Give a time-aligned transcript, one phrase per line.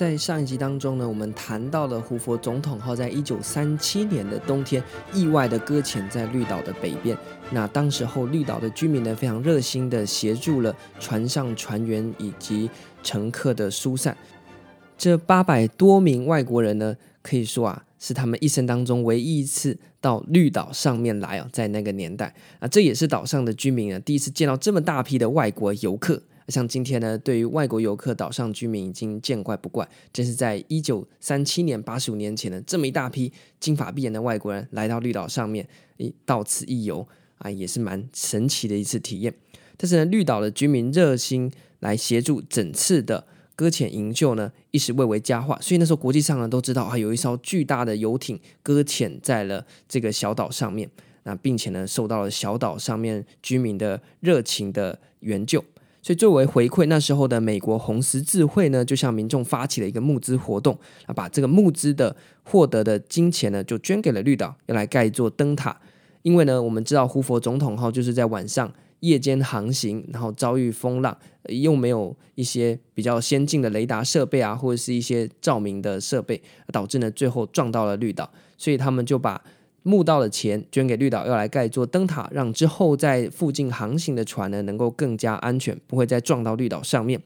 [0.00, 7.14] 在上一集当中呢，我们谈到了胡佛总统号在一九三七年的冬天意外的搁浅在绿岛的北边。
[7.50, 12.70] 那当时候绿岛的居民呢，非常热心的协助了船上船员以及
[13.02, 14.16] 乘客的疏散。
[14.96, 26.22] 这八百多名外国人呢，可以说啊，是他们一生当中唯一一次到绿岛上面来哦，在那个年代啊，这也是岛上的居民啊第一次见到这么大批的外国游客。
[26.48, 29.88] 像今天呢，对于外国游客，岛上居民已经见怪不怪。
[30.12, 35.68] 这是在一九三七年，八十五年前呢，这么一大批金发碧眼的外国人来到绿岛上面，
[35.98, 37.06] 一到此一游
[37.38, 39.32] 啊，也是蛮神奇的一次体验。
[39.76, 45.56] 但是呢，绿岛的居民热心来协助整次的搁浅营救呢，一时蔚为佳话。
[45.60, 50.90] 所以那时候国际上呢都知道啊，有一艘巨大的游艇搁浅在了这个小岛上面，
[51.22, 55.64] 那并且呢，受到了小岛上面居民的热情的援救。
[56.02, 65.78] 所以作为回馈，那时候的美国红十字会呢，就向民众发起了一个募资活动，啊，把这个募资的获得的金钱呢，就捐给了绿岛，用来盖一座灯塔。
[66.22, 71.16] 因为呢，我们知道胡佛总统号就是在晚上夜间航行，然后遭遇风浪，
[71.48, 76.40] 又没有一些比较先进的雷达设备啊，或者是一些照明的设备，
[76.72, 79.42] 导致呢最后撞到了绿岛，所以他们就把。
[79.82, 87.20] 募到的钱捐给绿岛，要来盖一座灯塔，让之后在附近航行的船呢能够更加安全，不会再撞到绿岛上面。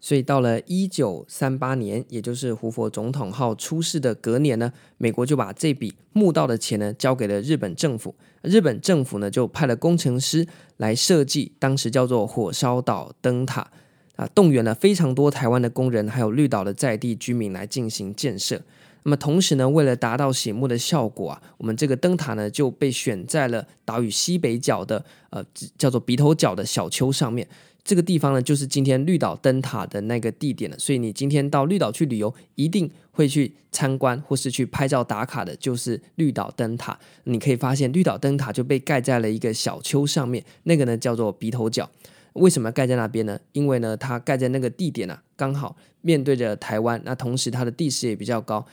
[0.00, 8.14] 所以到了一九三八年，也就是胡佛总统号出事的隔年呢，美国就把这笔募到的钱呢交给了日本政府。
[8.42, 13.68] 日本政府呢就派了工程师来设计当时叫做火烧岛灯塔
[14.14, 18.62] 啊，动员了非常多台湾的工人，还有绿岛的在地居民来进行建设。
[19.08, 25.42] 那么同时呢，为了达到醒目的效果啊，我们这个灯塔呢就被选在了岛屿西北角的呃
[25.78, 27.48] 叫做鼻头角的小丘上面。
[27.82, 30.78] 这个地方呢就是今天绿岛灯塔的那个地点了。
[30.78, 36.98] 所以你今天到绿岛去旅游，一定会去参观或是去拍照打卡的，就是绿岛灯塔。
[37.24, 41.88] 你可以发现绿岛灯塔就被盖在了一个小丘上面，那个呢叫做鼻头角。
[42.34, 43.40] 为什么盖在那边呢？
[43.52, 48.66] 因为呢它盖在那个地点啊，刚好面对着台湾，那同时它的地势也比较高。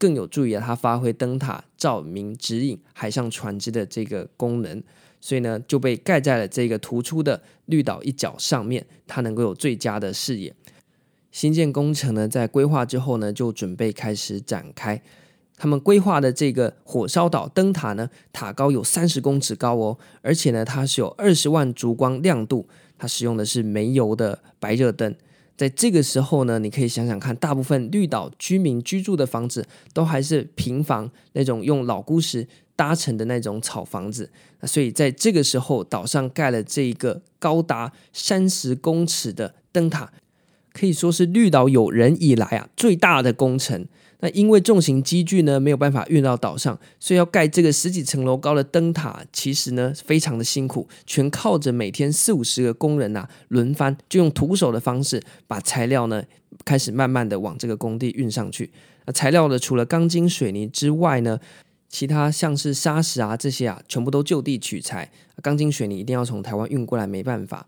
[0.00, 4.82] 更有助于它发挥灯塔照明指引海上船只的这个功能，
[5.20, 10.54] 所以呢就被盖在了这个突出的绿岛一角上面，它能够有最佳的视野。
[11.30, 15.02] 新建工程呢在规划之后呢就准备开始展开。
[15.58, 22.66] 他们规划的这个火烧岛灯塔呢，塔高有三十公尺高哦，而且呢它是有二十万烛光亮度，
[22.96, 25.14] 它使用的是煤油的白热灯。
[25.60, 34.30] 在这个时候呢，你可以想想看，大部分绿岛居民居住的房子都还是平房，那种用老古石搭成的那种草房子。
[34.62, 40.10] 所以在这个时候，岛上盖了这一个高达三十公尺的灯塔，
[40.72, 43.86] 可以说是绿岛有人以来啊最大的工程。
[44.22, 56.22] 那因为重型机具呢没有办法运到岛上，所以要盖这个十几层楼高的灯塔，其实呢非常的辛苦，全靠着每天四五十个工人呐轮番，就用徒手的方式把材料呢
[56.66, 58.70] 开始慢慢的往这个工地运上去。
[59.06, 61.40] 那材料呢除了钢筋水泥之外呢，
[61.88, 65.10] 其他像是砂石啊这些啊全部都就地取材，
[65.40, 67.66] 钢筋水泥一定要从台湾运过来，没办法。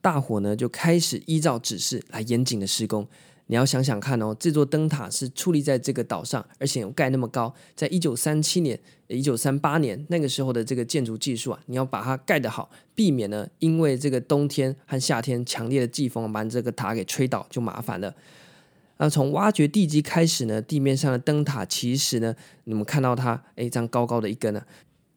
[0.00, 3.06] 大伙呢就开始依照指示来严谨的施工。
[3.46, 8.78] 你要想想看哦，这座灯塔是矗立在这个岛上，而且有盖那么高，在一九三七年、
[9.08, 18.14] 一九三八年那个时候的这个建筑技术啊，你要把它盖得好，避免呢因为这个冬天和夏天强烈的季风把这个塔给吹倒就麻烦了。
[18.98, 24.62] 那从挖掘地基开始呢，地面上的灯塔其实呢，你们看到它，诶，这样高高的一根呢，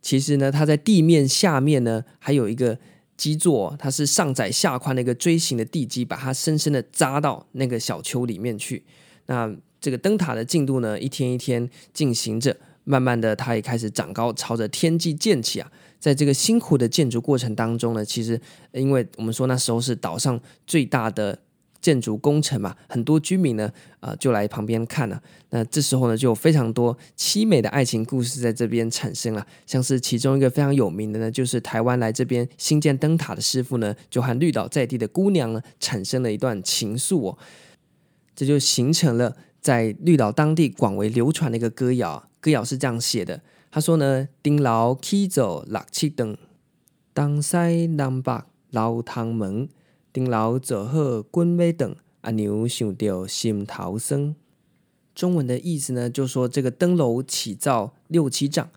[0.00, 2.78] 其实呢，它在地面下面呢还有一个。
[3.20, 8.82] 基座，它是上窄下宽的一个锥形的地基，把它深深的扎到那个小丘里面去。
[9.26, 15.70] 那这个灯塔的进度呢，一天一天进行着，慢慢的它也开始长高，朝着天际建起啊。
[15.98, 18.40] 在这个辛苦的建筑过程当中呢，其实
[18.72, 21.38] 因为我们说那时候是岛上最大的。
[21.80, 25.22] 建筑工程嘛，很多居民呢，呃，就来旁边看了。
[25.48, 29.46] 那这时候呢，就有非常多凄美的爱情故事在这边产生了。
[29.66, 37.38] 像是其中一个非常有名的呢，就是台湾来这边新建灯塔的师傅呢，就和绿岛在地的姑娘呢，产生了一段情愫哦。
[38.36, 42.28] 这就形成了在绿岛当地广为流传的一个歌谣。
[42.40, 46.36] 歌谣是这样写的，他说呢：“顶楼起走六七灯，
[47.12, 49.68] 东西南北老汤门。”
[50.12, 54.34] 顶楼做好滚尾等，阿娘想到心头酸。
[55.14, 58.68] 中文的意思呢，就说这个灯楼起造六七丈，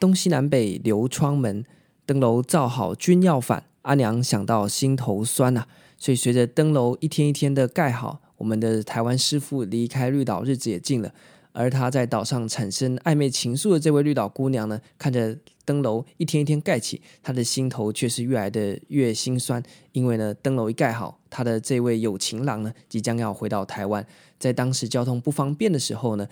[0.00, 1.64] 东西南北流窗门，
[2.06, 5.68] 灯楼造好君要返，阿娘想到心头酸呐、啊。
[5.98, 11.12] 所以随着灯楼一天一天的盖好，我们的台湾师傅离开绿岛日子也近了。
[11.52, 19.62] 而他在岛上产生暧昧情愫的这位绿岛姑娘呢，看着灯楼一天一天盖起，她的心头却是越来的越心酸。
[19.92, 24.04] 因为呢，灯楼一盖好，她的这位有情郎呢，即将要回到台湾。
[24.38, 26.26] 在当时交通不方便的时候呢，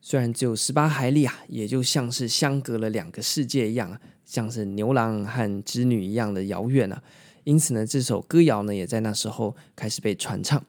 [0.00, 7.02] 虽然只有十八海里啊，也就像是相隔了两个世界一样啊，像是牛郎和织女一样的遥远啊。
[7.44, 10.62] 因此呢，这首歌谣呢，也在那时候开始被传唱。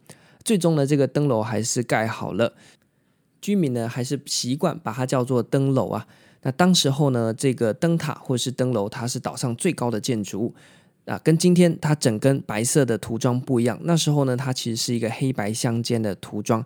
[0.45, 2.53] 最终呢，这个灯楼还是盖好了。
[3.41, 6.07] 居民呢，还是习惯把它叫做灯楼啊。
[6.43, 10.55] 那当时候呢，这个灯塔或者是灯楼，它是岛上最高的建筑物
[11.05, 11.19] 啊。
[11.23, 16.63] 跟今天它整根白色的涂装不一样，那时候呢，它其实是一个黑白相间的涂装。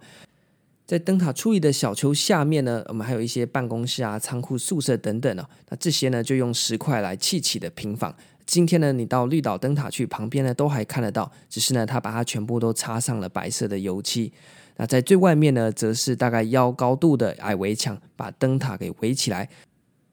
[0.85, 5.49] 在灯塔矗立的小丘下面呢，我们还有一些办公室啊、仓库、宿舍等等啊。
[5.69, 8.13] 那这些呢，就用石块来砌起的平房。
[8.45, 14.33] 今天呢，你到绿岛灯塔去，旁边呢都还看得到，只是呢，它把它全部都擦上了白色的油漆。
[14.77, 19.49] 那在最外面呢，则是大概腰高度的矮围墙，把灯塔给围起来。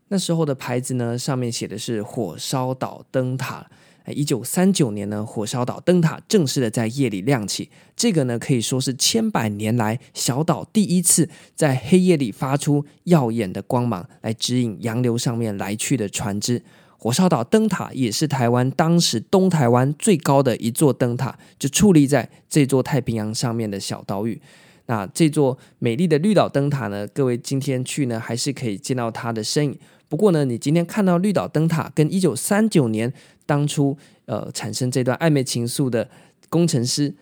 [0.09, 3.71] 那时候的牌子呢，上面写的是“火烧岛灯塔”。
[4.09, 7.69] 一九三九年呢，火烧岛灯塔正式的在夜里亮起。
[7.95, 16.63] 这个呢，可以说是千百年来小岛第一次在黑夜里发出耀眼的光芒，来指引洋流上面来去的船只。
[16.99, 24.41] 火烧岛灯塔也是台湾当时东台湾最高的一座灯塔，就矗立在这座太平洋上面的小岛屿。
[24.87, 29.79] 那这座美丽的绿岛灯塔呢，各位今天去呢，还是可以见到它的身影。
[30.09, 33.13] 不过呢，你今天看到绿岛灯塔，跟一九三九年
[33.47, 36.09] 当初呃产生这段暧昧情愫的
[36.49, 37.15] 工程师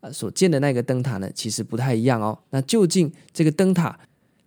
[0.00, 2.36] 呃所建的那个灯塔呢，其实不太一样哦。
[2.50, 3.98] 那究竟这个灯塔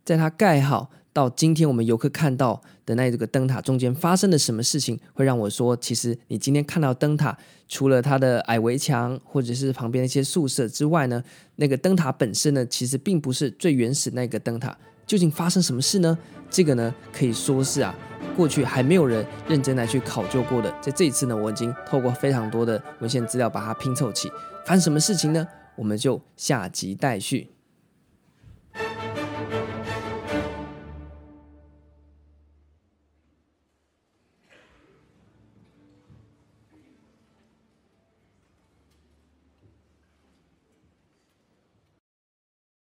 [0.04, 7.36] 在它盖好，到今天我们游客看到的那这个灯塔中间发生了什么事情，会让我说，其实你今天看到灯塔，
[7.68, 11.24] 除了它的矮围墙或者是旁边的一些宿舍之外呢，
[11.56, 14.78] 那个灯塔本身呢，其实并不是最原始那个灯塔。
[15.08, 16.16] 究竟发生什么事呢？
[16.52, 17.96] 这个呢，可以说是啊，
[18.36, 20.72] 过去还没有人认真来去考究过的。
[20.80, 24.30] 在这一次呢，我已经透过非常多的文献资料把它拼凑起。
[24.68, 25.48] 发生什么事情呢？
[25.78, 27.57] 我们就下集待续。